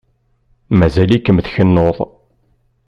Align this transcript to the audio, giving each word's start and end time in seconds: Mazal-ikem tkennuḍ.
Mazal-ikem 0.77 1.37
tkennuḍ. 1.45 1.97